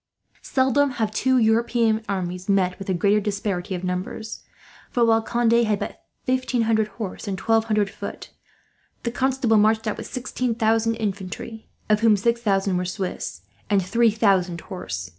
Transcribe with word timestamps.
Seldom 0.41 0.89
have 0.93 1.11
two 1.11 1.37
European 1.37 2.01
armies 2.09 2.49
met 2.49 2.79
with 2.79 2.89
a 2.89 2.93
greater 2.95 3.19
disparity 3.19 3.75
of 3.75 3.83
numbers; 3.83 4.41
for 4.89 5.05
while 5.05 5.21
Conde 5.21 5.51
had 5.53 5.77
but 5.77 6.01
fifteen 6.23 6.63
hundred 6.63 6.87
horse 6.97 7.27
and 7.27 7.37
twelve 7.37 7.65
hundred 7.65 7.87
foot, 7.87 8.31
the 9.03 9.11
Constable 9.11 9.57
marched 9.57 9.85
out 9.85 9.97
with 9.97 10.07
sixteen 10.07 10.55
thousand 10.55 10.95
infantry, 10.95 11.67
of 11.87 11.99
whom 11.99 12.17
six 12.17 12.41
thousand 12.41 12.77
were 12.77 12.85
Swiss, 12.85 13.41
and 13.69 13.85
three 13.85 14.09
thousand 14.09 14.61
horse. 14.61 15.09